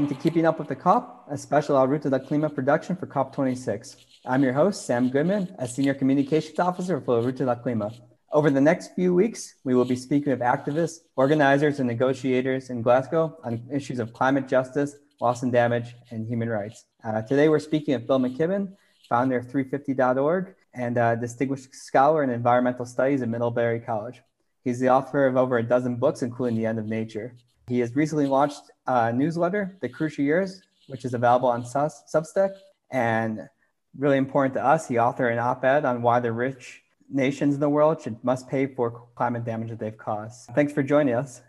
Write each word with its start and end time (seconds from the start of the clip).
Welcome 0.00 0.16
to 0.16 0.22
Keeping 0.22 0.46
Up 0.46 0.58
with 0.58 0.68
the 0.68 0.76
COP, 0.76 1.26
a 1.30 1.36
special 1.36 1.74
La 1.74 1.84
Ruta 1.84 2.08
del 2.08 2.20
Clima 2.20 2.48
production 2.48 2.96
for 2.96 3.06
COP26. 3.06 3.96
I'm 4.24 4.42
your 4.42 4.54
host, 4.54 4.86
Sam 4.86 5.10
Goodman, 5.10 5.54
a 5.58 5.68
Senior 5.68 5.92
Communications 5.92 6.58
Officer 6.58 7.02
for 7.02 7.20
La 7.20 7.26
Ruta 7.26 7.44
del 7.44 7.56
Clima. 7.56 7.94
Over 8.32 8.48
the 8.48 8.62
next 8.62 8.94
few 8.94 9.12
weeks, 9.12 9.56
we 9.62 9.74
will 9.74 9.84
be 9.84 9.96
speaking 9.96 10.30
with 10.30 10.40
activists, 10.40 11.00
organizers, 11.16 11.80
and 11.80 11.86
negotiators 11.86 12.70
in 12.70 12.80
Glasgow 12.80 13.36
on 13.44 13.62
issues 13.70 13.98
of 13.98 14.14
climate 14.14 14.48
justice, 14.48 14.96
loss 15.20 15.42
and 15.42 15.52
damage, 15.52 15.94
and 16.10 16.26
human 16.26 16.48
rights. 16.48 16.86
Uh, 17.04 17.20
today, 17.20 17.50
we're 17.50 17.58
speaking 17.58 17.92
with 17.92 18.06
Bill 18.06 18.20
McKibben, 18.20 18.72
founder 19.06 19.36
of 19.36 19.48
350.org 19.48 20.54
and 20.72 20.96
a 20.96 21.14
distinguished 21.20 21.74
scholar 21.74 22.22
in 22.22 22.30
environmental 22.30 22.86
studies 22.86 23.20
at 23.20 23.28
Middlebury 23.28 23.80
College. 23.80 24.22
He's 24.64 24.80
the 24.80 24.88
author 24.88 25.26
of 25.26 25.36
over 25.36 25.58
a 25.58 25.62
dozen 25.62 25.96
books, 25.96 26.22
including 26.22 26.56
The 26.56 26.64
End 26.64 26.78
of 26.78 26.86
Nature. 26.86 27.36
He 27.70 27.78
has 27.78 27.94
recently 27.94 28.26
launched 28.26 28.62
a 28.88 29.12
newsletter, 29.12 29.78
The 29.80 29.88
Crucial 29.88 30.24
Years, 30.24 30.60
which 30.88 31.04
is 31.04 31.14
available 31.14 31.48
on 31.48 31.62
Substack. 31.62 32.50
And 32.90 33.48
really 33.96 34.16
important 34.16 34.54
to 34.54 34.64
us, 34.64 34.88
he 34.88 34.96
authored 34.96 35.30
an 35.30 35.38
op 35.38 35.64
ed 35.64 35.84
on 35.84 36.02
why 36.02 36.18
the 36.18 36.32
rich 36.32 36.82
nations 37.08 37.54
in 37.54 37.60
the 37.60 37.68
world 37.68 38.02
should 38.02 38.22
must 38.24 38.48
pay 38.48 38.66
for 38.66 39.06
climate 39.14 39.44
damage 39.44 39.68
that 39.68 39.78
they've 39.78 39.96
caused. 39.96 40.50
Thanks 40.52 40.72
for 40.72 40.82
joining 40.82 41.14
us. 41.14 41.42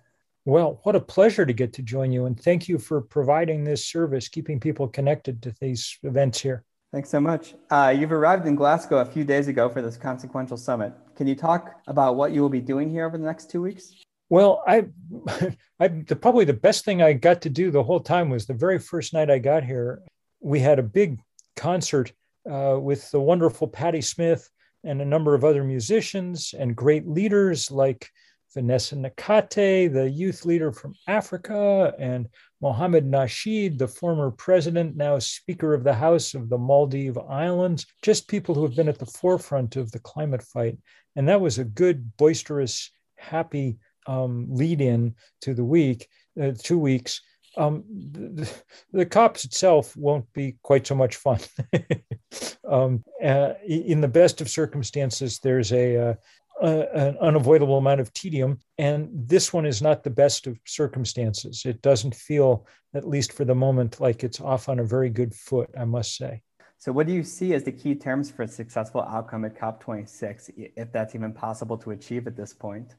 Well, 0.45 0.79
what 0.83 0.95
a 0.95 0.99
pleasure 0.99 1.43
to 1.43 1.53
get 1.53 1.73
to 1.73 1.81
join 1.81 2.11
you. 2.11 2.27
And 2.27 2.39
thank 2.39 2.69
you 2.69 2.77
for 2.77 3.01
providing 3.01 3.63
this 3.63 3.83
service, 3.83 4.27
keeping 4.27 4.59
people 4.59 4.87
connected 4.87 5.41
to 5.41 5.55
these 5.59 5.97
events 6.03 6.39
here. 6.39 6.63
Thanks 6.91 7.09
so 7.09 7.19
much. 7.19 7.55
Uh, 7.71 7.95
you've 7.97 8.11
arrived 8.11 8.45
in 8.45 8.53
Glasgow 8.53 8.99
a 8.99 9.05
few 9.05 9.23
days 9.23 9.47
ago 9.47 9.69
for 9.69 9.81
this 9.81 9.97
consequential 9.97 10.57
summit. 10.57 10.93
Can 11.15 11.25
you 11.25 11.35
talk 11.35 11.81
about 11.87 12.15
what 12.15 12.31
you 12.31 12.43
will 12.43 12.49
be 12.49 12.61
doing 12.61 12.91
here 12.91 13.07
over 13.07 13.17
the 13.17 13.25
next 13.25 13.49
two 13.49 13.63
weeks? 13.63 13.95
Well, 14.31 14.63
I, 14.65 14.85
I 15.81 15.89
the, 15.89 16.15
probably 16.15 16.45
the 16.45 16.53
best 16.53 16.85
thing 16.85 17.01
I 17.01 17.11
got 17.11 17.41
to 17.41 17.49
do 17.49 17.69
the 17.69 17.83
whole 17.83 17.99
time 17.99 18.29
was 18.29 18.45
the 18.45 18.53
very 18.53 18.79
first 18.79 19.13
night 19.13 19.29
I 19.29 19.39
got 19.39 19.65
here. 19.65 20.01
We 20.39 20.61
had 20.61 20.79
a 20.79 20.83
big 20.83 21.19
concert 21.57 22.13
uh, 22.49 22.77
with 22.79 23.11
the 23.11 23.19
wonderful 23.19 23.67
Patti 23.67 23.99
Smith 23.99 24.49
and 24.85 25.01
a 25.01 25.05
number 25.05 25.35
of 25.35 25.43
other 25.43 25.65
musicians 25.65 26.55
and 26.57 26.77
great 26.77 27.05
leaders 27.05 27.71
like 27.71 28.09
Vanessa 28.53 28.95
Nakate, 28.95 29.91
the 29.91 30.09
youth 30.09 30.45
leader 30.45 30.71
from 30.71 30.93
Africa, 31.09 31.93
and 31.99 32.29
Mohammed 32.61 33.05
Nasheed, 33.05 33.77
the 33.77 33.87
former 33.87 34.31
president, 34.31 34.95
now 34.95 35.19
Speaker 35.19 35.73
of 35.73 35.83
the 35.83 35.93
House 35.93 36.35
of 36.35 36.47
the 36.47 36.57
Maldive 36.57 37.17
Islands, 37.29 37.85
just 38.01 38.29
people 38.29 38.55
who 38.55 38.63
have 38.63 38.77
been 38.77 38.89
at 38.89 38.97
the 38.97 39.05
forefront 39.05 39.75
of 39.75 39.91
the 39.91 39.99
climate 39.99 40.41
fight. 40.41 40.77
And 41.17 41.27
that 41.27 41.41
was 41.41 41.59
a 41.59 41.65
good, 41.65 42.15
boisterous, 42.15 42.91
happy 43.17 43.77
um, 44.07 44.47
lead 44.49 44.81
in 44.81 45.15
to 45.41 45.53
the 45.53 45.63
week, 45.63 46.07
uh, 46.41 46.51
two 46.57 46.79
weeks. 46.79 47.21
Um, 47.57 47.83
the, 47.89 48.49
the, 48.93 49.05
COPs 49.05 49.43
itself 49.43 49.95
won't 49.97 50.31
be 50.31 50.55
quite 50.63 50.87
so 50.87 50.95
much 50.95 51.17
fun. 51.17 51.39
um, 52.69 53.03
uh, 53.21 53.53
in 53.67 53.99
the 53.99 54.07
best 54.07 54.39
of 54.39 54.49
circumstances, 54.49 55.39
there's 55.39 55.73
a, 55.73 55.97
uh, 55.97 56.13
an 56.61 57.17
unavoidable 57.17 57.77
amount 57.77 57.99
of 57.99 58.13
tedium, 58.13 58.59
and 58.77 59.09
this 59.11 59.51
one 59.51 59.65
is 59.65 59.81
not 59.81 60.03
the 60.03 60.09
best 60.09 60.47
of 60.47 60.59
circumstances. 60.65 61.63
It 61.65 61.81
doesn't 61.81 62.15
feel, 62.15 62.67
at 62.93 63.07
least 63.07 63.33
for 63.33 63.45
the 63.45 63.55
moment, 63.55 63.99
like 63.99 64.23
it's 64.23 64.39
off 64.39 64.69
on 64.69 64.79
a 64.79 64.83
very 64.83 65.09
good 65.09 65.33
foot, 65.33 65.69
I 65.77 65.85
must 65.85 66.15
say. 66.15 66.43
So, 66.77 66.91
what 66.91 67.05
do 67.05 67.13
you 67.13 67.23
see 67.23 67.53
as 67.53 67.63
the 67.63 67.71
key 67.71 67.95
terms 67.95 68.31
for 68.31 68.43
a 68.43 68.47
successful 68.47 69.01
outcome 69.01 69.45
at 69.45 69.55
COP26, 69.55 70.71
if 70.75 70.91
that's 70.91 71.15
even 71.15 71.33
possible 71.33 71.77
to 71.77 71.91
achieve 71.91 72.27
at 72.27 72.35
this 72.35 72.53
point? 72.53 72.95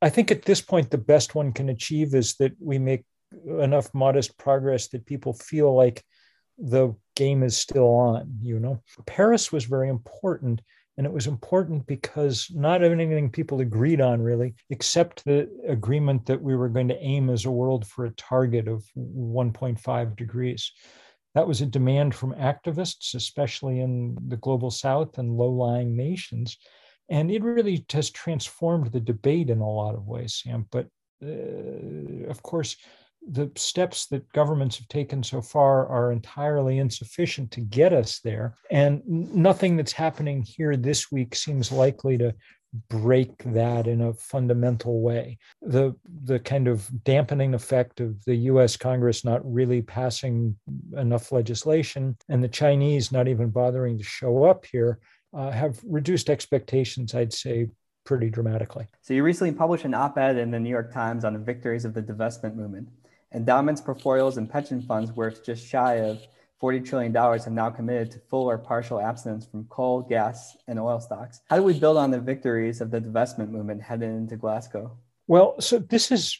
I 0.00 0.08
think 0.10 0.30
at 0.30 0.42
this 0.42 0.60
point, 0.60 0.90
the 0.90 0.98
best 0.98 1.34
one 1.34 1.52
can 1.52 1.68
achieve 1.68 2.14
is 2.14 2.34
that 2.36 2.52
we 2.60 2.78
make 2.78 3.04
enough 3.60 3.92
modest 3.92 4.38
progress 4.38 4.88
that 4.88 5.06
people 5.06 5.32
feel 5.32 5.74
like 5.74 6.04
the 6.58 6.94
game 7.16 7.42
is 7.42 7.56
still 7.56 7.88
on. 7.88 8.38
You 8.42 8.60
know, 8.60 8.82
Paris 9.06 9.52
was 9.52 9.64
very 9.64 9.88
important. 9.88 10.60
And 10.96 11.06
it 11.06 11.12
was 11.12 11.28
important 11.28 11.86
because 11.86 12.50
not 12.52 12.82
anything 12.82 13.30
people 13.30 13.60
agreed 13.60 14.00
on 14.00 14.20
really, 14.20 14.56
except 14.70 15.24
the 15.24 15.48
agreement 15.68 16.26
that 16.26 16.42
we 16.42 16.56
were 16.56 16.68
going 16.68 16.88
to 16.88 17.00
aim 17.00 17.30
as 17.30 17.44
a 17.44 17.52
world 17.52 17.86
for 17.86 18.06
a 18.06 18.14
target 18.14 18.66
of 18.66 18.84
1.5 18.96 20.16
degrees. 20.16 20.72
That 21.36 21.46
was 21.46 21.60
a 21.60 21.66
demand 21.66 22.16
from 22.16 22.34
activists, 22.34 23.14
especially 23.14 23.78
in 23.80 24.18
the 24.26 24.38
global 24.38 24.72
south 24.72 25.18
and 25.18 25.36
low 25.36 25.50
lying 25.50 25.96
nations. 25.96 26.58
And 27.08 27.30
it 27.30 27.42
really 27.42 27.84
has 27.92 28.10
transformed 28.10 28.92
the 28.92 29.00
debate 29.00 29.50
in 29.50 29.60
a 29.60 29.70
lot 29.70 29.94
of 29.94 30.06
ways, 30.06 30.42
Sam. 30.42 30.66
But 30.70 30.88
uh, 31.22 32.28
of 32.28 32.42
course, 32.42 32.76
the 33.26 33.50
steps 33.56 34.06
that 34.06 34.32
governments 34.32 34.78
have 34.78 34.88
taken 34.88 35.22
so 35.22 35.42
far 35.42 35.86
are 35.88 36.12
entirely 36.12 36.78
insufficient 36.78 37.50
to 37.52 37.60
get 37.60 37.92
us 37.92 38.20
there. 38.20 38.54
And 38.70 39.02
nothing 39.06 39.76
that's 39.76 39.92
happening 39.92 40.42
here 40.42 40.76
this 40.76 41.10
week 41.10 41.34
seems 41.34 41.72
likely 41.72 42.16
to 42.18 42.34
break 42.88 43.42
that 43.44 43.86
in 43.86 44.02
a 44.02 44.12
fundamental 44.12 45.00
way. 45.00 45.38
The 45.62 45.94
the 46.24 46.38
kind 46.38 46.68
of 46.68 46.88
dampening 47.04 47.54
effect 47.54 48.00
of 48.00 48.22
the 48.24 48.36
US 48.36 48.76
Congress 48.76 49.24
not 49.24 49.40
really 49.50 49.80
passing 49.82 50.56
enough 50.96 51.32
legislation 51.32 52.16
and 52.28 52.44
the 52.44 52.48
Chinese 52.48 53.10
not 53.10 53.26
even 53.26 53.48
bothering 53.48 53.98
to 53.98 54.04
show 54.04 54.44
up 54.44 54.66
here 54.66 54.98
uh, 55.34 55.50
have 55.50 55.80
reduced 55.84 56.30
expectations, 56.30 57.14
I'd 57.14 57.32
say, 57.32 57.68
pretty 58.04 58.30
dramatically. 58.30 58.86
So, 59.02 59.14
you 59.14 59.22
recently 59.22 59.52
published 59.52 59.84
an 59.84 59.94
op 59.94 60.16
ed 60.18 60.36
in 60.36 60.50
the 60.50 60.60
New 60.60 60.70
York 60.70 60.92
Times 60.92 61.24
on 61.24 61.34
the 61.34 61.38
victories 61.38 61.84
of 61.84 61.94
the 61.94 62.02
divestment 62.02 62.54
movement. 62.54 62.88
Endowments, 63.34 63.80
portfolios, 63.80 64.38
and 64.38 64.48
pension 64.48 64.80
funds 64.80 65.12
worth 65.12 65.44
just 65.44 65.66
shy 65.66 65.96
of 65.96 66.18
$40 66.62 66.84
trillion 66.84 67.14
have 67.14 67.52
now 67.52 67.70
committed 67.70 68.10
to 68.12 68.18
full 68.18 68.50
or 68.50 68.58
partial 68.58 69.00
abstinence 69.00 69.46
from 69.46 69.64
coal, 69.64 70.02
gas, 70.02 70.56
and 70.66 70.78
oil 70.78 71.00
stocks. 71.00 71.40
How 71.48 71.56
do 71.56 71.62
we 71.62 71.78
build 71.78 71.96
on 71.96 72.10
the 72.10 72.20
victories 72.20 72.80
of 72.80 72.90
the 72.90 73.00
divestment 73.00 73.50
movement 73.50 73.82
headed 73.82 74.08
into 74.10 74.36
Glasgow? 74.36 74.96
Well, 75.26 75.60
so 75.60 75.78
this 75.78 76.10
is 76.10 76.38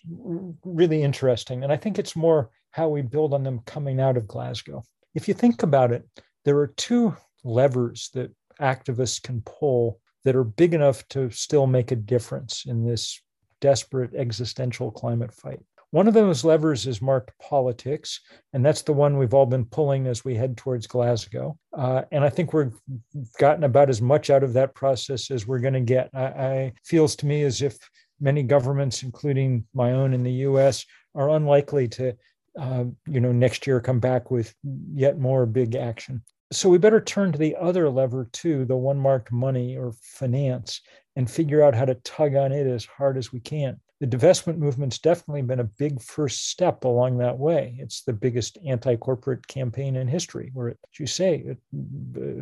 really 0.64 1.02
interesting. 1.02 1.62
And 1.62 1.72
I 1.72 1.76
think 1.76 1.98
it's 1.98 2.16
more 2.16 2.50
how 2.70 2.88
we 2.88 3.02
build 3.02 3.34
on 3.34 3.42
them 3.42 3.60
coming 3.66 4.00
out 4.00 4.16
of 4.16 4.26
Glasgow. 4.26 4.82
If 5.14 5.28
you 5.28 5.34
think 5.34 5.62
about 5.62 5.92
it, 5.92 6.08
there 6.44 6.58
are 6.58 6.68
two 6.68 7.14
levers 7.44 8.10
that 8.14 8.32
activists 8.60 9.22
can 9.22 9.42
pull 9.42 10.00
that 10.24 10.36
are 10.36 10.44
big 10.44 10.74
enough 10.74 11.06
to 11.08 11.30
still 11.30 11.66
make 11.66 11.90
a 11.90 11.96
difference 11.96 12.64
in 12.66 12.84
this 12.84 13.20
desperate 13.60 14.14
existential 14.14 14.90
climate 14.90 15.32
fight. 15.32 15.60
One 15.90 16.06
of 16.06 16.12
those 16.12 16.44
levers 16.44 16.86
is 16.86 17.00
marked 17.00 17.32
politics, 17.38 18.20
and 18.52 18.64
that's 18.64 18.82
the 18.82 18.92
one 18.92 19.16
we've 19.16 19.32
all 19.32 19.46
been 19.46 19.64
pulling 19.64 20.06
as 20.06 20.22
we 20.22 20.34
head 20.34 20.56
towards 20.56 20.86
Glasgow. 20.86 21.56
Uh, 21.72 22.02
and 22.12 22.22
I 22.22 22.28
think 22.28 22.52
we've 22.52 22.78
gotten 23.38 23.64
about 23.64 23.88
as 23.88 24.02
much 24.02 24.28
out 24.28 24.42
of 24.42 24.52
that 24.52 24.74
process 24.74 25.30
as 25.30 25.46
we're 25.46 25.60
going 25.60 25.74
to 25.74 25.80
get. 25.80 26.10
I, 26.12 26.24
I 26.24 26.72
feels 26.84 27.16
to 27.16 27.26
me 27.26 27.42
as 27.42 27.62
if 27.62 27.78
many 28.20 28.42
governments, 28.42 29.02
including 29.02 29.64
my 29.72 29.92
own 29.92 30.12
in 30.12 30.22
the 30.22 30.32
U.S., 30.32 30.84
are 31.14 31.30
unlikely 31.30 31.88
to, 31.88 32.14
uh, 32.60 32.84
you 33.06 33.20
know, 33.20 33.32
next 33.32 33.66
year 33.66 33.80
come 33.80 33.98
back 33.98 34.30
with 34.30 34.54
yet 34.92 35.18
more 35.18 35.46
big 35.46 35.74
action 35.74 36.22
so 36.52 36.68
we 36.68 36.78
better 36.78 37.00
turn 37.00 37.32
to 37.32 37.38
the 37.38 37.56
other 37.56 37.90
lever 37.90 38.28
too, 38.32 38.64
the 38.64 38.76
one 38.76 38.98
marked 38.98 39.32
money 39.32 39.76
or 39.76 39.92
finance, 40.02 40.80
and 41.16 41.30
figure 41.30 41.62
out 41.62 41.74
how 41.74 41.84
to 41.84 41.94
tug 41.96 42.34
on 42.34 42.52
it 42.52 42.66
as 42.66 42.84
hard 42.84 43.16
as 43.16 43.32
we 43.32 43.40
can. 43.40 43.78
The 44.00 44.06
divestment 44.06 44.58
movement's 44.58 45.00
definitely 45.00 45.42
been 45.42 45.58
a 45.58 45.64
big 45.64 46.00
first 46.00 46.50
step 46.50 46.84
along 46.84 47.18
that 47.18 47.36
way. 47.36 47.76
It's 47.80 48.02
the 48.04 48.12
biggest 48.12 48.56
anti-corporate 48.64 49.46
campaign 49.48 49.96
in 49.96 50.06
history, 50.06 50.50
where, 50.54 50.68
as 50.68 51.00
you 51.00 51.06
say, 51.06 51.56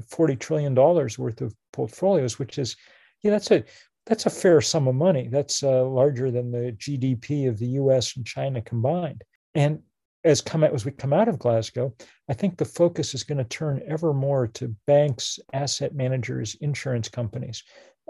forty 0.07 0.37
trillion 0.37 0.75
dollars 0.75 1.19
worth 1.19 1.41
of 1.41 1.55
portfolios, 1.73 2.39
which 2.39 2.59
is, 2.59 2.77
yeah, 3.23 3.31
that's 3.31 3.51
a 3.51 3.65
that's 4.05 4.27
a 4.27 4.31
fair 4.31 4.61
sum 4.61 4.87
of 4.87 4.95
money. 4.95 5.29
That's 5.29 5.63
uh, 5.63 5.85
larger 5.85 6.31
than 6.31 6.53
the 6.53 6.77
GDP 6.79 7.49
of 7.49 7.59
the 7.59 7.69
U.S. 7.69 8.17
and 8.17 8.27
China 8.27 8.61
combined. 8.61 9.25
And 9.55 9.81
as 10.27 10.41
come 10.41 10.65
as 10.65 10.85
we 10.85 10.91
come 10.91 11.13
out 11.13 11.29
of 11.29 11.39
Glasgow, 11.39 11.95
I 12.29 12.35
think 12.35 12.57
the 12.57 12.65
focus 12.65 13.15
is 13.15 13.23
going 13.23 13.39
to 13.39 13.45
turn 13.45 13.81
ever 13.87 14.13
more 14.13 14.49
to 14.49 14.75
banks, 14.87 15.39
asset 15.53 15.95
managers, 15.95 16.57
insurance 16.61 17.09
companies, 17.09 17.63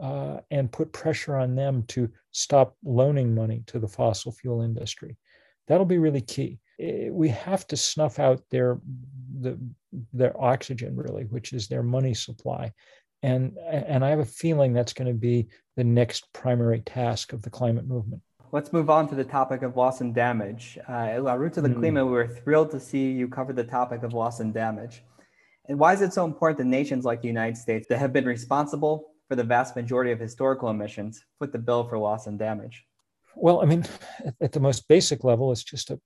uh, 0.02 0.38
and 0.50 0.72
put 0.72 0.92
pressure 0.92 1.36
on 1.36 1.54
them 1.54 1.82
to 1.88 2.10
stop 2.30 2.74
loaning 2.82 3.34
money 3.34 3.62
to 3.66 3.78
the 3.78 3.88
fossil 3.88 4.32
fuel 4.32 4.62
industry. 4.62 5.16
That'll 5.68 5.86
be 5.86 5.98
really 5.98 6.22
key. 6.22 6.58
Eh, 6.80 7.10
we 7.10 7.28
have 7.28 7.66
to 7.68 7.76
snuff 7.76 8.18
out 8.18 8.42
their 8.50 8.80
the, 9.40 9.58
their 10.12 10.40
oxygen, 10.42 10.96
really, 10.96 11.24
which 11.24 11.52
is 11.52 11.68
their 11.68 11.82
money 11.82 12.14
supply, 12.14 12.72
and 13.22 13.58
and 13.70 14.04
I 14.04 14.10
have 14.10 14.20
a 14.20 14.24
feeling 14.24 14.72
that's 14.72 14.94
going 14.94 15.08
to 15.08 15.18
be 15.18 15.48
the 15.76 15.84
next 15.84 16.32
primary 16.32 16.80
task 16.80 17.34
of 17.34 17.42
the 17.42 17.50
climate 17.50 17.86
movement. 17.86 18.22
Let's 18.56 18.72
move 18.72 18.88
on 18.88 19.06
to 19.10 19.14
the 19.14 19.22
topic 19.22 19.60
of 19.60 19.76
loss 19.76 20.00
and 20.00 20.14
damage. 20.14 20.78
Uh, 20.88 20.92
at 20.92 21.22
La 21.22 21.34
Ruta 21.34 21.60
del 21.60 21.72
Clima, 21.72 22.06
we 22.06 22.10
were 22.10 22.26
thrilled 22.26 22.70
to 22.70 22.80
see 22.80 23.12
you 23.12 23.28
cover 23.28 23.52
the 23.52 23.62
topic 23.62 24.02
of 24.02 24.14
loss 24.14 24.40
and 24.40 24.54
damage. 24.54 25.02
And 25.68 25.78
why 25.78 25.92
is 25.92 26.00
it 26.00 26.14
so 26.14 26.24
important 26.24 26.56
that 26.56 26.64
nations 26.64 27.04
like 27.04 27.20
the 27.20 27.28
United 27.28 27.58
States 27.58 27.86
that 27.88 27.98
have 27.98 28.14
been 28.14 28.24
responsible 28.24 29.10
for 29.28 29.36
the 29.36 29.44
vast 29.44 29.76
majority 29.76 30.10
of 30.10 30.18
historical 30.18 30.70
emissions 30.70 31.22
foot 31.38 31.52
the 31.52 31.58
bill 31.58 31.86
for 31.86 31.98
loss 31.98 32.28
and 32.28 32.38
damage? 32.38 32.82
Well, 33.34 33.60
I 33.60 33.66
mean, 33.66 33.84
at 34.40 34.52
the 34.52 34.60
most 34.60 34.88
basic 34.88 35.22
level, 35.22 35.52
it's 35.52 35.62
just 35.62 35.90
a 35.90 36.00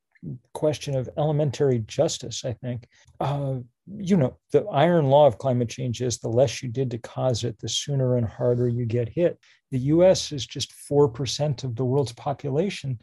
question 0.53 0.96
of 0.96 1.08
elementary 1.17 1.79
justice, 1.87 2.44
I 2.44 2.55
think. 2.55 2.88
Uh, 3.20 3.58
you 3.96 4.16
know, 4.16 4.37
the 4.52 4.64
iron 4.66 5.06
law 5.06 5.26
of 5.26 5.38
climate 5.38 5.69
change 5.69 6.02
is 6.02 6.19
the 6.19 6.28
less 6.28 6.62
you 6.62 6.69
did 6.69 6.90
to 6.90 6.98
cause 6.98 7.44
it, 7.44 7.58
the 7.58 7.69
sooner 7.69 8.16
and 8.16 8.26
harder 8.26 8.69
you 8.69 8.87
get 8.87 9.08
hit. 9.08 9.38
The 9.70 9.78
US 9.78 10.32
is 10.32 10.46
just 10.46 10.72
4% 10.90 11.64
of 11.64 11.76
the 11.76 11.84
world's 11.84 12.12
population, 12.12 12.98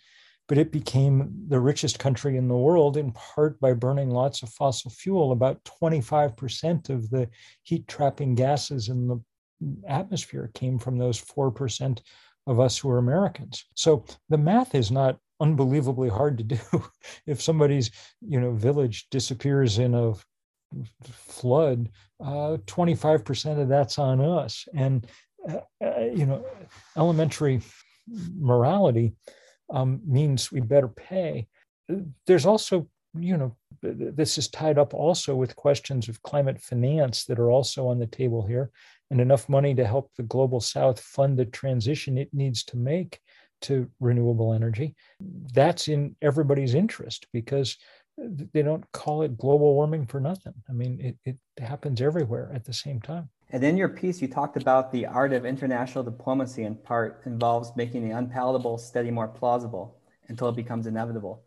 but 0.47 0.57
it 0.57 0.71
became 0.71 1.31
the 1.47 1.59
richest 1.59 1.99
country 1.99 2.37
in 2.37 2.47
the 2.47 2.57
world 2.57 2.97
in 2.97 3.11
part 3.11 3.59
by 3.59 3.73
burning 3.73 4.09
lots 4.09 4.43
of 4.43 4.49
fossil 4.49 4.91
fuel. 4.91 5.31
About 5.31 5.63
25% 5.81 6.89
of 6.89 7.09
the 7.09 7.29
heat 7.63 7.87
trapping 7.87 8.35
gases 8.35 8.89
in 8.89 9.07
the 9.07 9.21
atmosphere 9.87 10.51
came 10.53 10.79
from 10.79 10.97
those 10.97 11.21
4% 11.21 11.99
of 12.45 12.59
us 12.59 12.77
who 12.77 12.89
are 12.89 12.97
Americans. 12.97 13.65
So 13.75 14.05
the 14.29 14.37
math 14.37 14.73
is 14.73 14.89
not 14.89 15.17
unbelievably 15.39 16.09
hard 16.09 16.37
to 16.37 16.43
do. 16.43 16.59
if 17.27 17.41
somebody's, 17.41 17.91
you 18.21 18.39
know, 18.39 18.53
village 18.53 19.07
disappears 19.11 19.79
in 19.79 19.93
a 19.93 20.13
flood, 21.03 21.89
uh, 22.19 22.57
25% 22.65 23.61
of 23.61 23.69
that's 23.69 23.97
on 23.97 24.21
us. 24.21 24.67
And, 24.73 25.07
uh, 25.49 25.59
uh, 25.83 25.99
you 26.13 26.25
know, 26.25 26.45
elementary 26.95 27.61
morality 28.37 29.13
um, 29.69 30.01
means 30.05 30.51
we 30.51 30.61
better 30.61 30.87
pay. 30.87 31.47
There's 32.25 32.45
also, 32.45 32.87
you 33.17 33.37
know, 33.37 33.55
this 33.81 34.37
is 34.37 34.49
tied 34.49 34.77
up 34.77 34.93
also 34.93 35.35
with 35.35 35.55
questions 35.55 36.09
of 36.09 36.21
climate 36.23 36.59
finance 36.59 37.25
that 37.25 37.39
are 37.39 37.51
also 37.51 37.87
on 37.87 37.99
the 37.99 38.07
table 38.07 38.45
here, 38.45 38.71
and 39.11 39.21
enough 39.21 39.47
money 39.47 39.73
to 39.75 39.85
help 39.85 40.11
the 40.15 40.23
global 40.23 40.59
south 40.59 40.99
fund 40.99 41.37
the 41.37 41.45
transition 41.45 42.17
it 42.17 42.33
needs 42.33 42.63
to 42.65 42.77
make 42.77 43.19
to 43.61 43.89
renewable 43.99 44.53
energy. 44.53 44.95
That's 45.19 45.87
in 45.87 46.15
everybody's 46.21 46.75
interest 46.75 47.27
because 47.33 47.77
they 48.17 48.61
don't 48.61 48.83
call 48.91 49.21
it 49.21 49.37
global 49.37 49.75
warming 49.75 50.05
for 50.05 50.19
nothing. 50.19 50.53
I 50.69 50.73
mean, 50.73 50.99
it, 50.99 51.37
it 51.57 51.63
happens 51.63 52.01
everywhere 52.01 52.51
at 52.53 52.65
the 52.65 52.73
same 52.73 52.99
time. 52.99 53.29
And 53.51 53.63
in 53.63 53.77
your 53.77 53.89
piece, 53.89 54.21
you 54.21 54.27
talked 54.27 54.57
about 54.57 54.91
the 54.91 55.05
art 55.05 55.31
of 55.33 55.45
international 55.45 56.03
diplomacy 56.03 56.63
in 56.63 56.75
part 56.75 57.21
involves 57.25 57.71
making 57.75 58.07
the 58.07 58.15
unpalatable 58.15 58.77
steady 58.77 59.11
more 59.11 59.27
plausible 59.27 59.99
until 60.27 60.49
it 60.49 60.55
becomes 60.55 60.87
inevitable. 60.87 61.43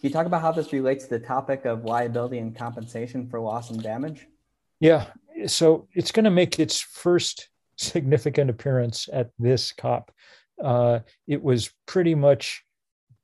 Can 0.00 0.08
you 0.08 0.12
talk 0.12 0.26
about 0.26 0.42
how 0.42 0.52
this 0.52 0.72
relates 0.72 1.04
to 1.04 1.18
the 1.18 1.26
topic 1.26 1.64
of 1.64 1.84
liability 1.84 2.38
and 2.38 2.56
compensation 2.56 3.28
for 3.28 3.40
loss 3.40 3.70
and 3.70 3.82
damage? 3.82 4.26
Yeah. 4.78 5.06
So 5.46 5.88
it's 5.92 6.12
going 6.12 6.24
to 6.24 6.30
make 6.30 6.60
its 6.60 6.80
first 6.80 7.48
significant 7.76 8.50
appearance 8.50 9.08
at 9.12 9.30
this 9.38 9.72
COP. 9.72 10.12
Uh, 10.62 11.00
it 11.26 11.42
was 11.42 11.70
pretty 11.86 12.14
much 12.14 12.62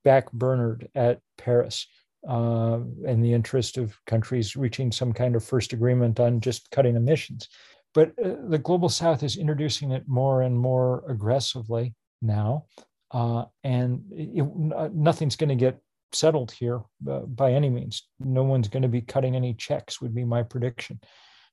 backburnered 0.05 0.87
at 0.95 1.19
Paris 1.37 1.87
uh, 2.27 2.79
in 3.05 3.21
the 3.21 3.33
interest 3.33 3.77
of 3.77 3.97
countries 4.05 4.55
reaching 4.55 4.91
some 4.91 5.13
kind 5.13 5.35
of 5.35 5.43
first 5.43 5.73
agreement 5.73 6.19
on 6.19 6.41
just 6.41 6.69
cutting 6.71 6.95
emissions. 6.95 7.47
But 7.93 8.09
uh, 8.23 8.35
the 8.49 8.57
global 8.57 8.89
south 8.89 9.23
is 9.23 9.37
introducing 9.37 9.91
it 9.91 10.03
more 10.07 10.41
and 10.41 10.57
more 10.57 11.03
aggressively 11.09 11.95
now. 12.21 12.65
Uh, 13.11 13.45
and 13.63 14.03
it, 14.11 14.43
it, 14.43 14.93
nothing's 14.93 15.37
going 15.37 15.49
to 15.49 15.55
get 15.55 15.79
settled 16.11 16.51
here 16.51 16.81
uh, 17.09 17.19
by 17.19 17.53
any 17.53 17.69
means. 17.69 18.07
No 18.19 18.43
one's 18.43 18.67
going 18.67 18.83
to 18.83 18.89
be 18.89 19.01
cutting 19.01 19.35
any 19.35 19.53
checks, 19.53 20.01
would 20.01 20.13
be 20.13 20.25
my 20.25 20.43
prediction. 20.43 20.99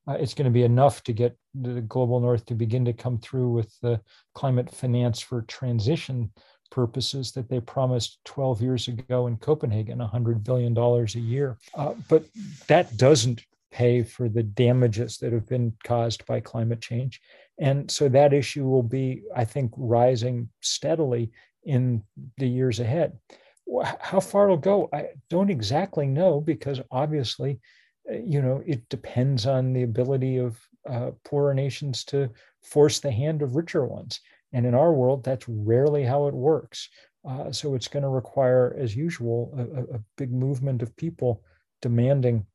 Uh, 0.06 0.14
it's 0.14 0.34
going 0.34 0.44
to 0.44 0.50
be 0.50 0.64
enough 0.64 1.02
to 1.04 1.12
get 1.12 1.36
the 1.54 1.80
global 1.82 2.20
north 2.20 2.44
to 2.46 2.54
begin 2.54 2.84
to 2.84 2.92
come 2.92 3.18
through 3.18 3.50
with 3.50 3.74
the 3.80 4.00
climate 4.34 4.70
finance 4.70 5.20
for 5.20 5.42
transition 5.42 6.30
purposes 6.70 7.32
that 7.32 7.48
they 7.48 7.60
promised 7.60 8.18
12 8.24 8.62
years 8.62 8.88
ago 8.88 9.26
in 9.26 9.36
Copenhagen, 9.36 9.98
$100 9.98 10.42
billion 10.42 10.76
a 10.76 11.04
year. 11.18 11.58
Uh, 11.74 11.94
but 12.08 12.24
that 12.66 12.96
doesn't 12.96 13.44
pay 13.70 14.02
for 14.02 14.28
the 14.28 14.42
damages 14.42 15.18
that 15.18 15.32
have 15.32 15.48
been 15.48 15.72
caused 15.84 16.24
by 16.26 16.40
climate 16.40 16.80
change. 16.80 17.20
And 17.58 17.90
so 17.90 18.08
that 18.08 18.32
issue 18.32 18.64
will 18.64 18.82
be, 18.82 19.22
I 19.34 19.44
think, 19.44 19.72
rising 19.76 20.48
steadily 20.60 21.30
in 21.64 22.02
the 22.38 22.48
years 22.48 22.80
ahead. 22.80 23.18
How 24.00 24.20
far 24.20 24.44
it'll 24.44 24.56
go, 24.56 24.88
I 24.92 25.08
don't 25.30 25.50
exactly 25.50 26.06
know 26.06 26.40
because 26.40 26.80
obviously, 26.90 27.60
uh, 28.10 28.16
you 28.16 28.42
know, 28.42 28.62
it 28.66 28.88
depends 28.88 29.46
on 29.46 29.72
the 29.72 29.82
ability 29.82 30.36
of 30.36 30.58
uh, 30.88 31.12
poorer 31.24 31.54
nations 31.54 32.04
to 32.04 32.30
force 32.62 33.00
the 33.00 33.10
hand 33.10 33.42
of 33.42 33.56
richer 33.56 33.84
ones. 33.86 34.20
And 34.54 34.64
in 34.64 34.74
our 34.74 34.92
world, 34.92 35.24
that's 35.24 35.46
rarely 35.48 36.04
how 36.04 36.28
it 36.28 36.34
works. 36.34 36.88
Uh, 37.28 37.50
so 37.50 37.74
it's 37.74 37.88
going 37.88 38.04
to 38.04 38.08
require, 38.08 38.76
as 38.78 38.94
usual, 38.94 39.52
a, 39.58 39.96
a, 39.96 40.00
big 40.16 40.32
movement 40.32 40.80
of 40.82 40.94
people 40.96 41.42
demanding 41.82 42.46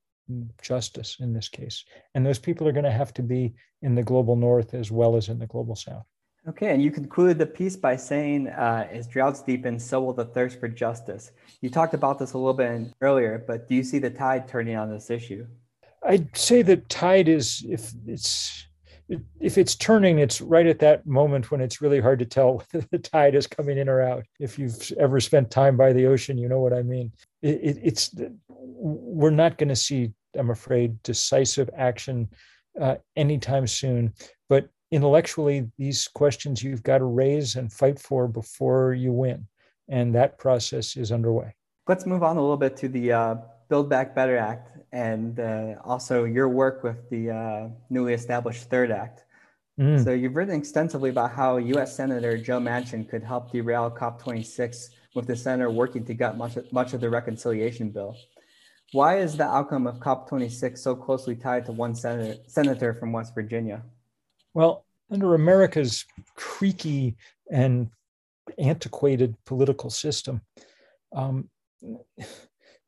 justice 0.62 1.18
in 1.20 1.34
this 1.34 1.50
case. 1.50 1.84
And 2.14 2.26
those 2.26 2.40
people 2.40 2.68
are 2.68 2.72
going 2.72 2.86
to 2.86 2.92
have 2.92 3.14
to 3.16 3.24
be 3.24 3.54
in 3.82 3.96
the 3.96 4.04
global 4.04 4.36
north 4.36 4.74
as 4.74 4.92
well 4.92 5.18
as 5.18 5.28
in 5.28 5.40
the 5.40 5.48
global 5.48 5.76
south. 5.76 6.06
Okay, 6.48 6.72
and 6.74 6.82
you 6.82 6.90
concluded 6.90 7.38
the 7.38 7.46
piece 7.46 7.76
by 7.76 7.98
saying, 7.98 8.48
uh, 8.48 8.88
as 8.90 9.08
droughts 9.08 9.42
deepen, 9.42 9.78
so 9.78 10.02
will 10.02 10.14
the 10.14 10.26
thirst 10.26 10.60
for 10.60 10.70
justice. 10.70 11.32
You 11.62 11.70
talked 11.70 11.94
about 11.94 12.18
this 12.18 12.34
a 12.34 12.38
little 12.38 12.54
bit 12.54 12.94
earlier, 13.02 13.44
but 13.46 13.68
do 13.68 13.76
you 13.76 13.84
see 13.84 14.00
the 14.00 14.10
tide 14.10 14.48
turning 14.48 14.78
on 14.78 14.90
this 14.90 15.10
issue? 15.10 15.46
I'd 16.02 16.36
say 16.38 16.62
the 16.62 16.78
tide 16.78 17.28
is, 17.28 17.66
if 17.68 17.92
it's 18.08 18.69
if 19.40 19.58
it's 19.58 19.76
turning, 19.76 20.20
it's 20.20 20.42
right 20.42 20.68
at 20.68 20.80
that 20.80 21.06
moment 21.06 21.50
when 21.50 21.62
it's 21.62 21.82
really 21.82 22.00
hard 22.00 22.20
to 22.20 22.26
tell 22.26 22.64
whether 22.72 22.86
the 22.92 23.00
tide 23.00 23.36
is 23.36 23.48
coming 23.48 23.78
in 23.78 23.90
or 23.90 24.02
out. 24.02 24.26
If 24.40 24.60
you've 24.60 24.92
ever 25.00 25.20
spent 25.20 25.52
time 25.52 25.78
by 25.78 25.94
the 25.94 26.06
ocean, 26.06 26.38
you 26.38 26.48
know 26.48 26.60
what 26.60 26.74
I 26.74 26.84
mean. 26.84 27.12
It, 27.42 27.60
it, 27.62 27.80
it's 27.84 28.16
we're 28.48 29.32
not 29.32 29.58
going 29.58 29.70
to 29.70 29.76
see, 29.76 30.12
I'm 30.38 30.52
afraid, 30.52 31.02
decisive 31.04 31.70
action 31.76 32.30
uh, 32.80 32.96
anytime 33.16 33.68
soon. 33.68 34.14
But 34.48 34.70
intellectually, 34.92 35.70
these 35.78 36.08
questions 36.08 36.64
you've 36.64 36.84
got 36.84 37.00
to 37.00 37.06
raise 37.06 37.56
and 37.56 37.72
fight 37.72 38.00
for 38.00 38.28
before 38.28 38.94
you 38.94 39.12
win, 39.12 39.48
and 39.88 40.14
that 40.16 40.38
process 40.38 40.96
is 40.96 41.12
underway. 41.12 41.56
Let's 41.88 42.06
move 42.06 42.22
on 42.22 42.38
a 42.38 42.42
little 42.42 42.58
bit 42.58 42.78
to 42.78 42.88
the 42.88 43.12
uh, 43.12 43.36
Build 43.70 43.90
Back 43.90 44.16
Better 44.16 44.38
Act 44.38 44.78
and 44.92 45.40
uh, 45.40 45.76
also 45.84 46.24
your 46.24 46.50
work 46.50 46.84
with 46.84 47.10
the 47.10 47.30
uh, 47.30 47.70
newly 47.90 48.14
established 48.14 48.70
Third 48.70 48.92
Act. 48.92 49.24
Mm. 49.80 50.04
So 50.04 50.12
you've 50.12 50.36
written 50.36 50.56
extensively 50.56 51.12
about 51.12 51.32
how 51.32 51.58
U.S. 51.58 51.96
Senator 51.96 52.38
Joe 52.38 52.60
Manchin 52.60 53.08
could 53.08 53.24
help 53.24 53.52
derail 53.52 53.90
COP26 53.92 54.90
with 55.16 55.28
the 55.28 55.36
senator 55.36 55.70
working 55.70 56.04
to 56.06 56.14
gut 56.14 56.38
much, 56.38 56.58
much 56.72 56.94
of 56.94 57.02
the 57.02 57.10
reconciliation 57.10 57.90
bill. 57.90 58.18
Why 58.92 59.20
is 59.20 59.38
the 59.38 59.46
outcome 59.46 59.86
of 59.86 60.00
COP26 60.00 60.80
so 60.80 60.96
closely 60.96 61.36
tied 61.36 61.66
to 61.68 61.72
one 61.72 61.94
senator, 61.94 62.42
senator 62.48 62.94
from 62.94 63.14
West 63.14 63.36
Virginia? 63.36 63.84
Well, 64.54 64.86
under 65.12 65.36
America's 65.36 66.06
creaky 66.36 67.16
and 67.52 67.90
antiquated 68.58 69.36
political 69.46 69.92
system, 69.92 70.42
um, 71.14 71.50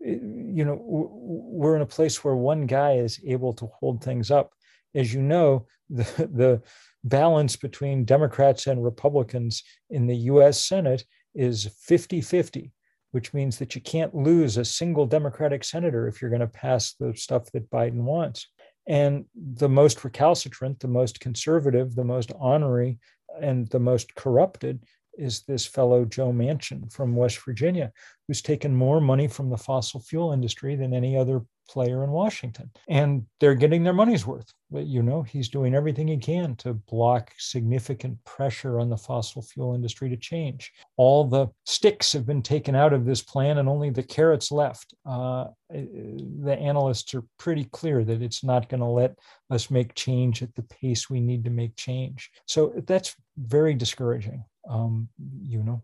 you 0.03 0.65
know 0.65 0.79
we're 0.83 1.75
in 1.75 1.81
a 1.81 1.85
place 1.85 2.23
where 2.23 2.35
one 2.35 2.65
guy 2.65 2.93
is 2.93 3.19
able 3.25 3.53
to 3.53 3.67
hold 3.79 4.03
things 4.03 4.31
up. 4.31 4.53
As 4.95 5.13
you 5.13 5.21
know 5.21 5.67
the, 5.89 6.03
the 6.33 6.61
balance 7.03 7.55
between 7.55 8.05
democrats 8.05 8.67
and 8.67 8.83
republicans 8.83 9.63
in 9.89 10.05
the 10.05 10.15
us 10.15 10.63
senate 10.63 11.03
is 11.33 11.67
50-50 11.89 12.71
which 13.11 13.33
means 13.33 13.57
that 13.59 13.75
you 13.75 13.81
can't 13.81 14.15
lose 14.15 14.57
a 14.57 14.65
single 14.65 15.05
democratic 15.05 15.63
senator 15.63 16.07
if 16.07 16.21
you're 16.21 16.29
going 16.29 16.41
to 16.41 16.47
pass 16.47 16.93
the 16.93 17.13
stuff 17.15 17.51
that 17.51 17.69
biden 17.69 18.03
wants. 18.03 18.47
And 18.87 19.25
the 19.35 19.69
most 19.69 20.03
recalcitrant 20.03 20.79
the 20.79 20.87
most 20.87 21.19
conservative 21.19 21.95
the 21.95 22.03
most 22.03 22.31
honorary 22.39 22.99
and 23.39 23.67
the 23.67 23.79
most 23.79 24.15
corrupted 24.15 24.83
is 25.17 25.41
this 25.41 25.65
fellow 25.65 26.05
Joe 26.05 26.31
Manchin 26.31 26.91
from 26.91 27.15
West 27.15 27.39
Virginia, 27.43 27.91
who's 28.27 28.41
taken 28.41 28.75
more 28.75 29.01
money 29.01 29.27
from 29.27 29.49
the 29.49 29.57
fossil 29.57 29.99
fuel 29.99 30.31
industry 30.31 30.75
than 30.75 30.93
any 30.93 31.17
other 31.17 31.43
player 31.71 32.03
in 32.03 32.11
Washington. 32.11 32.69
And 32.89 33.25
they're 33.39 33.55
getting 33.55 33.83
their 33.83 33.93
money's 33.93 34.25
worth. 34.25 34.53
But, 34.69 34.87
you 34.87 35.01
know, 35.01 35.21
he's 35.21 35.49
doing 35.49 35.73
everything 35.73 36.07
he 36.07 36.17
can 36.17 36.55
to 36.57 36.73
block 36.73 37.31
significant 37.37 38.23
pressure 38.25 38.79
on 38.79 38.89
the 38.89 38.97
fossil 38.97 39.41
fuel 39.41 39.73
industry 39.73 40.09
to 40.09 40.17
change. 40.17 40.71
All 40.97 41.23
the 41.23 41.47
sticks 41.65 42.11
have 42.13 42.25
been 42.25 42.41
taken 42.41 42.75
out 42.75 42.93
of 42.93 43.05
this 43.05 43.21
plan 43.21 43.57
and 43.57 43.69
only 43.69 43.89
the 43.89 44.03
carrots 44.03 44.51
left. 44.51 44.93
Uh, 45.05 45.47
the 45.69 46.57
analysts 46.59 47.13
are 47.13 47.23
pretty 47.39 47.65
clear 47.65 48.03
that 48.03 48.21
it's 48.21 48.43
not 48.43 48.69
going 48.69 48.81
to 48.81 48.87
let 48.87 49.17
us 49.49 49.71
make 49.71 49.95
change 49.95 50.41
at 50.41 50.53
the 50.55 50.63
pace 50.63 51.09
we 51.09 51.21
need 51.21 51.43
to 51.45 51.49
make 51.49 51.75
change. 51.75 52.31
So 52.45 52.73
that's 52.85 53.15
very 53.37 53.73
discouraging. 53.73 54.43
Um, 54.69 55.09
you 55.43 55.63
know, 55.63 55.83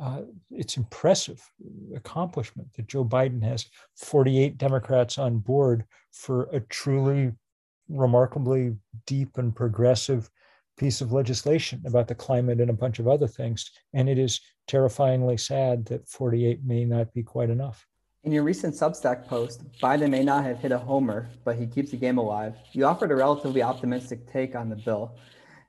uh, 0.00 0.22
it's 0.50 0.76
impressive 0.76 1.42
accomplishment 1.96 2.68
that 2.74 2.86
Joe 2.86 3.04
Biden 3.04 3.42
has 3.42 3.66
48 3.96 4.58
Democrats 4.58 5.18
on 5.18 5.38
board 5.38 5.84
for 6.12 6.48
a 6.52 6.60
truly 6.60 7.32
remarkably 7.88 8.76
deep 9.06 9.38
and 9.38 9.54
progressive 9.54 10.30
piece 10.76 11.00
of 11.00 11.12
legislation 11.12 11.82
about 11.86 12.06
the 12.06 12.14
climate 12.14 12.60
and 12.60 12.70
a 12.70 12.74
bunch 12.74 12.98
of 13.00 13.08
other 13.08 13.26
things. 13.26 13.70
And 13.92 14.08
it 14.08 14.18
is 14.18 14.40
terrifyingly 14.68 15.36
sad 15.36 15.84
that 15.86 16.08
48 16.08 16.64
may 16.64 16.84
not 16.84 17.12
be 17.12 17.22
quite 17.22 17.50
enough. 17.50 17.84
In 18.24 18.32
your 18.32 18.42
recent 18.42 18.74
Substack 18.74 19.26
post, 19.26 19.62
Biden 19.80 20.10
may 20.10 20.22
not 20.22 20.44
have 20.44 20.58
hit 20.58 20.72
a 20.72 20.78
homer, 20.78 21.30
but 21.44 21.56
he 21.56 21.66
keeps 21.66 21.90
the 21.90 21.96
game 21.96 22.18
alive. 22.18 22.54
You 22.72 22.84
offered 22.84 23.10
a 23.10 23.16
relatively 23.16 23.62
optimistic 23.62 24.30
take 24.30 24.54
on 24.54 24.68
the 24.68 24.76
bill, 24.76 25.16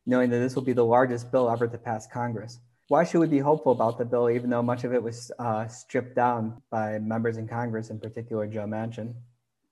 knowing 0.09 0.29
that 0.31 0.39
this 0.39 0.55
will 0.55 0.63
be 0.63 0.73
the 0.73 0.83
largest 0.83 1.31
bill 1.31 1.49
ever 1.49 1.67
to 1.67 1.77
pass 1.77 2.07
Congress. 2.07 2.59
Why 2.87 3.03
should 3.03 3.19
we 3.19 3.27
be 3.27 3.37
hopeful 3.37 3.71
about 3.71 3.99
the 3.99 4.05
bill, 4.05 4.29
even 4.31 4.49
though 4.49 4.63
much 4.63 4.83
of 4.83 4.93
it 4.93 5.01
was 5.01 5.31
uh, 5.37 5.67
stripped 5.67 6.15
down 6.15 6.61
by 6.71 6.97
members 6.97 7.37
in 7.37 7.47
Congress, 7.47 7.91
in 7.91 7.99
particular 7.99 8.47
Joe 8.47 8.65
Manchin? 8.65 9.13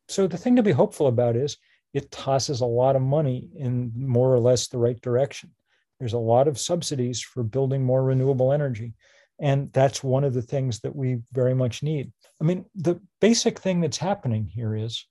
So, 0.08 0.27
the 0.27 0.38
thing 0.38 0.56
to 0.56 0.63
be 0.63 0.72
hopeful 0.72 1.08
about 1.08 1.36
is 1.36 1.58
it 1.94 2.12
tosses 2.12 2.62
a 2.62 2.65
lot 2.65 2.96
of 2.96 3.01
money 3.01 3.50
in 3.56 3.91
more 3.96 4.32
or 4.32 4.39
less 4.39 4.67
the 4.67 4.77
right 4.77 5.01
direction. 5.01 5.50
There's 6.00 6.13
a 6.13 6.20
lot 6.20 6.48
of 6.48 6.60
subsidies 6.60 7.20
for 7.22 7.41
building 7.41 7.84
more 7.84 8.03
renewable 8.03 8.53
energy. 8.53 8.94
And 9.39 9.74
that's 9.74 10.03
one 10.03 10.24
of 10.24 10.34
the 10.34 10.41
things 10.41 10.79
that 10.82 10.96
we 10.96 11.17
very 11.34 11.56
much 11.56 11.82
need. 11.82 12.12
I 12.39 12.44
mean, 12.44 12.65
the 12.75 13.00
basic 13.20 13.60
thing 13.60 13.82
that's 13.82 13.98
happening 13.98 14.46
here 14.46 14.75
is 14.75 15.06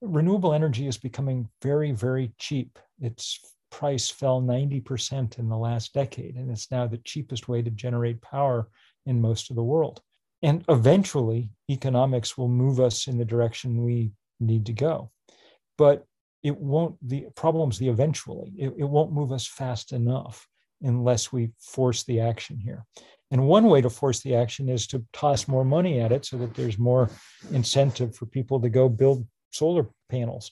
renewable 0.00 0.52
energy 0.52 0.86
is 0.86 0.98
becoming 0.98 1.48
very, 1.62 1.92
very 1.92 2.32
cheap. 2.38 2.78
Its 3.00 3.40
price 3.70 4.08
fell 4.08 4.40
90% 4.42 5.38
in 5.38 5.48
the 5.48 5.56
last 5.56 5.92
decade, 5.92 6.36
and 6.36 6.50
it's 6.50 6.70
now 6.70 6.86
the 6.86 6.98
cheapest 6.98 7.48
way 7.48 7.62
to 7.62 7.70
generate 7.70 8.22
power 8.22 8.68
in 9.06 9.20
most 9.20 9.50
of 9.50 9.56
the 9.56 9.62
world. 9.62 10.00
And 10.42 10.64
eventually, 10.68 11.50
economics 11.70 12.38
will 12.38 12.48
move 12.48 12.80
us 12.80 13.06
in 13.08 13.18
the 13.18 13.24
direction 13.24 13.84
we 13.84 14.12
need 14.40 14.66
to 14.66 14.72
go. 14.72 15.10
But 15.76 16.04
it 16.42 16.56
won't, 16.56 16.96
the 17.02 17.26
problem's 17.34 17.78
the 17.78 17.88
eventually, 17.88 18.52
it, 18.56 18.74
it 18.78 18.84
won't 18.84 19.12
move 19.12 19.32
us 19.32 19.46
fast 19.46 19.92
enough 19.92 20.46
unless 20.82 21.32
we 21.32 21.50
force 21.58 22.04
the 22.04 22.20
action 22.20 22.58
here. 22.58 22.84
And 23.30 23.46
one 23.46 23.66
way 23.66 23.80
to 23.80 23.90
force 23.90 24.20
the 24.20 24.36
action 24.36 24.68
is 24.68 24.86
to 24.88 25.04
toss 25.12 25.48
more 25.48 25.64
money 25.64 26.00
at 26.00 26.12
it 26.12 26.24
so 26.24 26.38
that 26.38 26.54
there's 26.54 26.78
more 26.78 27.10
incentive 27.52 28.14
for 28.14 28.26
people 28.26 28.60
to 28.60 28.68
go 28.68 28.88
build 28.88 29.26
solar 29.50 29.88
panels. 30.08 30.50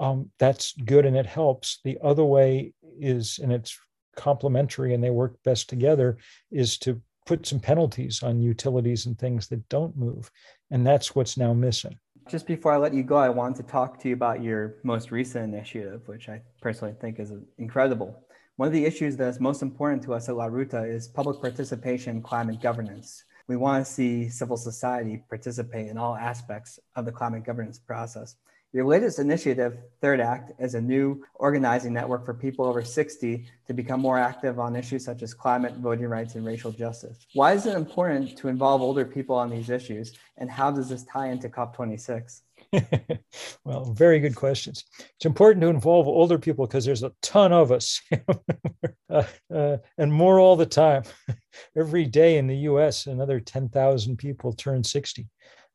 Um, 0.00 0.30
that's 0.38 0.72
good 0.72 1.04
and 1.04 1.16
it 1.16 1.26
helps. 1.26 1.80
The 1.84 1.98
other 2.02 2.24
way 2.24 2.72
is, 2.98 3.38
and 3.38 3.52
it's 3.52 3.78
complementary 4.16 4.94
and 4.94 5.04
they 5.04 5.10
work 5.10 5.36
best 5.44 5.68
together, 5.68 6.16
is 6.50 6.78
to 6.78 7.00
put 7.26 7.46
some 7.46 7.60
penalties 7.60 8.22
on 8.22 8.40
utilities 8.40 9.06
and 9.06 9.18
things 9.18 9.46
that 9.48 9.68
don't 9.68 9.96
move. 9.96 10.30
And 10.70 10.86
that's 10.86 11.14
what's 11.14 11.36
now 11.36 11.52
missing. 11.52 11.96
Just 12.28 12.46
before 12.46 12.72
I 12.72 12.76
let 12.76 12.94
you 12.94 13.02
go, 13.02 13.16
I 13.16 13.28
want 13.28 13.56
to 13.56 13.62
talk 13.62 14.00
to 14.00 14.08
you 14.08 14.14
about 14.14 14.42
your 14.42 14.76
most 14.84 15.10
recent 15.10 15.52
initiative, 15.52 16.02
which 16.06 16.28
I 16.28 16.40
personally 16.62 16.94
think 17.00 17.20
is 17.20 17.32
incredible. 17.58 18.24
One 18.56 18.66
of 18.66 18.72
the 18.72 18.84
issues 18.84 19.16
that 19.16 19.28
is 19.28 19.40
most 19.40 19.62
important 19.62 20.02
to 20.04 20.14
us 20.14 20.28
at 20.28 20.36
La 20.36 20.46
Ruta 20.46 20.84
is 20.84 21.08
public 21.08 21.40
participation 21.40 22.16
in 22.16 22.22
climate 22.22 22.60
governance. 22.60 23.24
We 23.48 23.56
want 23.56 23.84
to 23.84 23.90
see 23.90 24.28
civil 24.28 24.56
society 24.56 25.24
participate 25.28 25.88
in 25.88 25.98
all 25.98 26.14
aspects 26.14 26.78
of 26.94 27.04
the 27.04 27.12
climate 27.12 27.44
governance 27.44 27.78
process. 27.78 28.36
Your 28.72 28.86
latest 28.86 29.18
initiative, 29.18 29.78
Third 30.00 30.20
Act, 30.20 30.52
is 30.60 30.76
a 30.76 30.80
new 30.80 31.24
organizing 31.34 31.92
network 31.92 32.24
for 32.24 32.32
people 32.32 32.64
over 32.64 32.84
60 32.84 33.44
to 33.66 33.74
become 33.74 34.00
more 34.00 34.16
active 34.16 34.60
on 34.60 34.76
issues 34.76 35.04
such 35.04 35.22
as 35.22 35.34
climate, 35.34 35.74
voting 35.78 36.06
rights, 36.06 36.36
and 36.36 36.46
racial 36.46 36.70
justice. 36.70 37.26
Why 37.34 37.52
is 37.54 37.66
it 37.66 37.74
important 37.74 38.38
to 38.38 38.46
involve 38.46 38.80
older 38.80 39.04
people 39.04 39.34
on 39.34 39.50
these 39.50 39.70
issues, 39.70 40.16
and 40.36 40.48
how 40.48 40.70
does 40.70 40.88
this 40.88 41.02
tie 41.02 41.30
into 41.30 41.48
COP26? 41.48 42.42
well, 43.64 43.92
very 43.92 44.20
good 44.20 44.36
questions. 44.36 44.84
It's 45.16 45.26
important 45.26 45.62
to 45.62 45.68
involve 45.68 46.06
older 46.06 46.38
people 46.38 46.68
because 46.68 46.84
there's 46.84 47.02
a 47.02 47.12
ton 47.22 47.52
of 47.52 47.72
us, 47.72 48.00
uh, 49.10 49.24
uh, 49.52 49.78
and 49.98 50.12
more 50.12 50.38
all 50.38 50.54
the 50.54 50.64
time. 50.64 51.02
Every 51.76 52.04
day 52.04 52.38
in 52.38 52.46
the 52.46 52.58
US, 52.58 53.06
another 53.06 53.40
10,000 53.40 54.16
people 54.16 54.52
turn 54.52 54.84
60. 54.84 55.28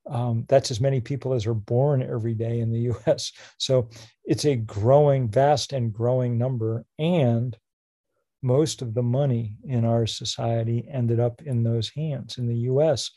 Um, 0.07 0.45
that's 0.47 0.71
as 0.71 0.79
many 0.79 1.01
people 1.01 1.33
as 1.33 1.45
are 1.47 1.53
born 1.53 2.03
every 2.03 2.33
day 2.33 2.59
in 2.59 2.71
the 2.71 2.79
US. 3.07 3.31
So 3.57 3.89
it's 4.23 4.45
a 4.45 4.55
growing, 4.55 5.29
vast 5.29 5.73
and 5.73 5.93
growing 5.93 6.37
number. 6.37 6.85
And 6.99 7.57
most 8.41 8.81
of 8.81 8.93
the 8.93 9.03
money 9.03 9.57
in 9.65 9.85
our 9.85 10.05
society 10.05 10.87
ended 10.91 11.19
up 11.19 11.41
in 11.41 11.63
those 11.63 11.89
hands. 11.89 12.37
In 12.37 12.47
the 12.47 12.69
US, 12.71 13.09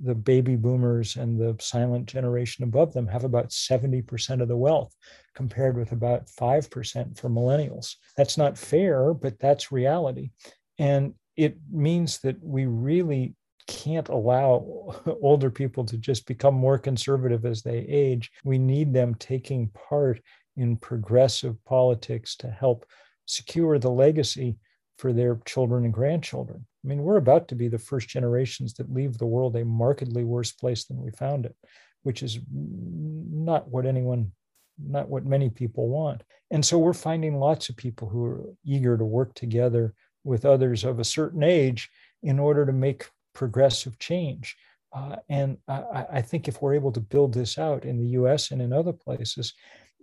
the 0.00 0.14
baby 0.14 0.56
boomers 0.56 1.16
and 1.16 1.38
the 1.38 1.56
silent 1.60 2.06
generation 2.06 2.64
above 2.64 2.92
them 2.92 3.06
have 3.06 3.22
about 3.22 3.50
70% 3.50 4.42
of 4.42 4.48
the 4.48 4.56
wealth 4.56 4.94
compared 5.34 5.76
with 5.76 5.92
about 5.92 6.26
5% 6.26 7.16
for 7.16 7.30
millennials. 7.30 7.94
That's 8.16 8.36
not 8.36 8.58
fair, 8.58 9.14
but 9.14 9.38
that's 9.38 9.70
reality. 9.70 10.30
And 10.78 11.14
it 11.36 11.56
means 11.70 12.18
that 12.20 12.42
we 12.42 12.66
really 12.66 13.36
can't 13.66 14.08
allow 14.08 14.94
older 15.22 15.50
people 15.50 15.84
to 15.86 15.96
just 15.96 16.26
become 16.26 16.54
more 16.54 16.78
conservative 16.78 17.44
as 17.44 17.62
they 17.62 17.78
age. 17.78 18.30
We 18.44 18.58
need 18.58 18.92
them 18.92 19.14
taking 19.14 19.68
part 19.68 20.20
in 20.56 20.76
progressive 20.76 21.62
politics 21.64 22.36
to 22.36 22.50
help 22.50 22.86
secure 23.26 23.78
the 23.78 23.90
legacy 23.90 24.56
for 24.98 25.12
their 25.12 25.40
children 25.46 25.84
and 25.84 25.92
grandchildren. 25.92 26.66
I 26.84 26.88
mean, 26.88 27.02
we're 27.02 27.16
about 27.16 27.48
to 27.48 27.54
be 27.54 27.68
the 27.68 27.78
first 27.78 28.08
generations 28.08 28.74
that 28.74 28.92
leave 28.92 29.16
the 29.16 29.26
world 29.26 29.56
a 29.56 29.64
markedly 29.64 30.24
worse 30.24 30.52
place 30.52 30.84
than 30.84 31.00
we 31.00 31.10
found 31.10 31.46
it, 31.46 31.56
which 32.02 32.22
is 32.22 32.40
not 32.52 33.68
what 33.68 33.86
anyone, 33.86 34.32
not 34.78 35.08
what 35.08 35.24
many 35.24 35.48
people 35.48 35.88
want. 35.88 36.22
And 36.50 36.64
so 36.64 36.78
we're 36.78 36.92
finding 36.92 37.38
lots 37.38 37.68
of 37.68 37.76
people 37.76 38.08
who 38.08 38.24
are 38.24 38.44
eager 38.64 38.98
to 38.98 39.04
work 39.04 39.34
together 39.34 39.94
with 40.24 40.44
others 40.44 40.84
of 40.84 40.98
a 40.98 41.04
certain 41.04 41.42
age 41.42 41.88
in 42.22 42.38
order 42.38 42.66
to 42.66 42.72
make 42.72 43.06
progressive 43.34 43.98
change. 43.98 44.56
Uh, 44.92 45.16
and 45.28 45.56
I, 45.68 46.04
I, 46.12 46.22
think 46.22 46.48
if 46.48 46.60
we're 46.60 46.74
able 46.74 46.92
to 46.92 47.00
build 47.00 47.32
this 47.32 47.58
out 47.58 47.86
in 47.86 47.98
the 47.98 48.08
US 48.08 48.50
and 48.50 48.60
in 48.60 48.74
other 48.74 48.92
places, 48.92 49.54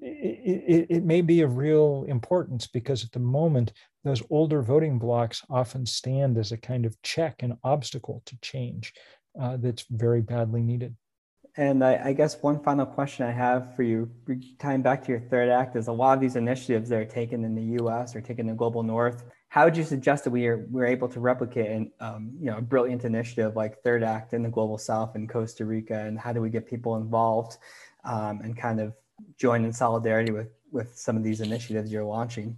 it, 0.01 0.63
it, 0.67 0.87
it, 0.89 1.03
may 1.03 1.21
be 1.21 1.41
of 1.41 1.57
real 1.57 2.05
importance 2.07 2.65
because 2.65 3.03
at 3.03 3.11
the 3.11 3.19
moment, 3.19 3.73
those 4.03 4.23
older 4.31 4.61
voting 4.61 4.97
blocks 4.97 5.43
often 5.49 5.85
stand 5.85 6.37
as 6.37 6.51
a 6.51 6.57
kind 6.57 6.85
of 6.85 6.99
check 7.03 7.43
and 7.43 7.53
obstacle 7.63 8.23
to 8.25 8.37
change 8.41 8.93
uh, 9.39 9.57
that's 9.57 9.85
very 9.91 10.21
badly 10.21 10.63
needed. 10.63 10.95
And 11.57 11.83
I, 11.83 11.99
I, 12.05 12.13
guess 12.13 12.41
one 12.41 12.63
final 12.63 12.85
question 12.85 13.25
I 13.25 13.31
have 13.31 13.75
for 13.75 13.83
you, 13.83 14.09
tying 14.59 14.81
back 14.81 15.03
to 15.03 15.09
your 15.11 15.19
third 15.19 15.49
act, 15.49 15.75
is 15.75 15.87
a 15.87 15.91
lot 15.91 16.13
of 16.13 16.21
these 16.21 16.35
initiatives 16.35 16.89
that 16.89 16.99
are 16.99 17.05
taken 17.05 17.43
in 17.43 17.55
the 17.55 17.77
U.S. 17.81 18.15
or 18.15 18.21
taken 18.21 18.47
in 18.47 18.47
the 18.47 18.57
global 18.57 18.83
North. 18.83 19.23
How 19.49 19.65
would 19.65 19.75
you 19.75 19.83
suggest 19.83 20.23
that 20.23 20.29
we 20.29 20.45
are 20.45 20.65
we're 20.69 20.85
able 20.85 21.07
to 21.09 21.19
replicate 21.19 21.71
an, 21.71 21.91
um, 21.99 22.31
you 22.39 22.51
know 22.51 22.57
a 22.57 22.61
brilliant 22.61 23.03
initiative 23.03 23.55
like 23.55 23.81
Third 23.81 24.03
Act 24.03 24.33
in 24.33 24.43
the 24.43 24.49
global 24.49 24.77
South 24.77 25.15
in 25.15 25.27
Costa 25.27 25.65
Rica, 25.65 25.99
and 25.99 26.19
how 26.19 26.31
do 26.31 26.39
we 26.39 26.51
get 26.51 26.67
people 26.67 26.97
involved 26.97 27.57
um, 28.03 28.41
and 28.41 28.55
kind 28.55 28.79
of 28.79 28.93
join 29.37 29.65
in 29.65 29.73
solidarity 29.73 30.31
with 30.31 30.49
with 30.71 30.95
some 30.95 31.17
of 31.17 31.23
these 31.23 31.41
initiatives 31.41 31.91
you're 31.91 32.03
launching? 32.03 32.55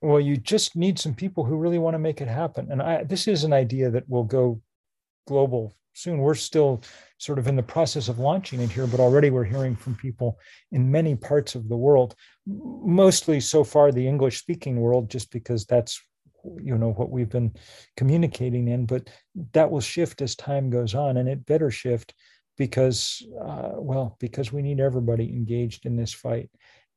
Well, 0.00 0.20
you 0.20 0.36
just 0.36 0.76
need 0.76 0.98
some 0.98 1.14
people 1.14 1.44
who 1.44 1.56
really 1.56 1.78
want 1.78 1.94
to 1.94 1.98
make 1.98 2.20
it 2.20 2.28
happen, 2.28 2.70
and 2.70 2.80
I, 2.80 3.02
this 3.02 3.26
is 3.26 3.42
an 3.42 3.52
idea 3.52 3.90
that 3.90 4.08
will 4.08 4.24
go 4.24 4.62
global 5.26 5.74
soon. 5.94 6.18
We're 6.18 6.34
still 6.34 6.82
sort 7.18 7.40
of 7.40 7.48
in 7.48 7.56
the 7.56 7.62
process 7.64 8.08
of 8.08 8.20
launching 8.20 8.60
it 8.60 8.70
here, 8.70 8.86
but 8.86 9.00
already 9.00 9.30
we're 9.30 9.44
hearing 9.44 9.76
from 9.76 9.96
people 9.96 10.38
in 10.70 10.90
many 10.90 11.14
parts 11.16 11.56
of 11.56 11.68
the 11.68 11.76
world, 11.76 12.14
mostly 12.46 13.40
so 13.40 13.64
far 13.64 13.90
the 13.90 14.06
English 14.06 14.38
speaking 14.38 14.76
world, 14.80 15.10
just 15.10 15.30
because 15.30 15.66
that's 15.66 16.00
you 16.60 16.76
know 16.76 16.92
what 16.92 17.10
we've 17.10 17.30
been 17.30 17.52
communicating 17.96 18.68
in 18.68 18.86
but 18.86 19.08
that 19.52 19.70
will 19.70 19.80
shift 19.80 20.22
as 20.22 20.34
time 20.34 20.70
goes 20.70 20.94
on 20.94 21.16
and 21.16 21.28
it 21.28 21.46
better 21.46 21.70
shift 21.70 22.14
because 22.58 23.26
uh, 23.40 23.72
well 23.74 24.16
because 24.20 24.52
we 24.52 24.62
need 24.62 24.80
everybody 24.80 25.28
engaged 25.30 25.86
in 25.86 25.96
this 25.96 26.12
fight. 26.12 26.50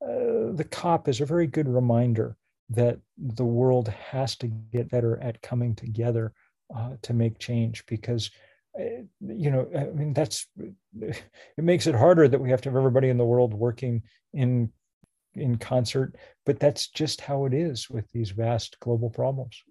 Uh, 0.04 0.52
the 0.54 0.68
cop 0.70 1.08
is 1.08 1.22
a 1.22 1.26
very 1.26 1.48
good 1.48 1.68
reminder 1.68 2.36
that 2.70 3.00
the 3.18 3.46
world 3.46 3.88
has 3.88 4.36
to 4.36 4.48
get 4.48 4.90
better 4.90 5.22
at 5.22 5.42
coming 5.42 5.76
together 5.76 6.34
uh, 6.76 6.92
to 7.02 7.14
make 7.14 7.40
change 7.40 7.86
because 7.88 8.32
uh, 8.80 9.04
you 9.22 9.52
know 9.52 9.68
i 9.78 9.86
mean 9.86 10.14
that's 10.14 10.48
it 11.02 11.64
makes 11.64 11.88
it 11.88 11.96
harder 11.96 12.28
that 12.28 12.42
we 12.42 12.50
have 12.50 12.62
to 12.62 12.70
have 12.70 12.76
everybody 12.76 13.10
in 13.10 13.18
the 13.18 13.24
world 13.24 13.54
working 13.54 14.02
in 14.34 14.72
in 15.36 15.58
concert 15.58 16.16
but 16.46 16.60
that's 16.60 16.88
just 16.88 17.22
how 17.22 17.46
it 17.46 17.54
is 17.54 17.90
with 17.90 18.10
these 18.12 18.32
vast 18.32 18.80
global 18.80 19.10
problems. 19.10 19.62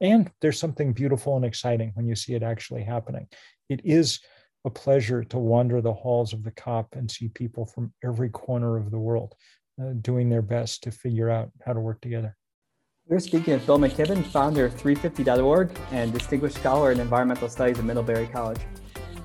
And 0.00 0.30
there's 0.40 0.58
something 0.58 0.92
beautiful 0.92 1.36
and 1.36 1.44
exciting 1.44 1.92
when 1.94 2.06
you 2.06 2.16
see 2.16 2.34
it 2.34 2.42
actually 2.42 2.82
happening. 2.82 3.28
It 3.68 3.80
is 3.84 4.20
a 4.64 4.70
pleasure 4.70 5.22
to 5.24 5.38
wander 5.38 5.80
the 5.80 5.92
halls 5.92 6.32
of 6.32 6.42
the 6.42 6.50
cop 6.52 6.94
and 6.94 7.10
see 7.10 7.28
people 7.28 7.66
from 7.66 7.92
every 8.04 8.30
corner 8.30 8.76
of 8.76 8.90
the 8.90 8.98
world 8.98 9.34
uh, 9.80 9.92
doing 10.00 10.28
their 10.28 10.42
best 10.42 10.82
to 10.84 10.90
figure 10.90 11.30
out 11.30 11.50
how 11.64 11.72
to 11.72 11.80
work 11.80 12.00
together. 12.00 12.36
We're 13.06 13.18
speaking 13.18 13.54
with 13.54 13.66
Bill 13.66 13.78
McKibben, 13.78 14.24
founder 14.24 14.64
of 14.64 14.74
350.org 14.74 15.76
and 15.90 16.12
distinguished 16.12 16.56
scholar 16.56 16.92
in 16.92 17.00
environmental 17.00 17.48
studies 17.48 17.78
at 17.78 17.84
Middlebury 17.84 18.28
College. 18.28 18.60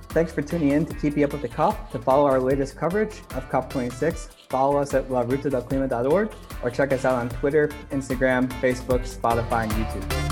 Thanks 0.10 0.32
for 0.32 0.42
tuning 0.42 0.70
in 0.70 0.86
to 0.86 0.94
Keeping 0.96 1.24
Up 1.24 1.34
with 1.34 1.42
the 1.42 1.48
COP. 1.48 1.92
To 1.92 2.00
follow 2.00 2.26
our 2.26 2.40
latest 2.40 2.76
coverage 2.76 3.20
of 3.36 3.50
COP26, 3.50 4.30
follow 4.50 4.78
us 4.78 4.94
at 4.94 5.10
laruta.clima.org 5.10 6.32
or 6.64 6.70
check 6.72 6.92
us 6.92 7.06
out 7.06 7.16
on 7.16 7.30
Twitter, 7.30 7.68
Instagram, 7.92 8.50
Facebook, 8.62 9.02
Spotify, 9.02 9.64
and 9.64 9.72
YouTube. 9.74 10.26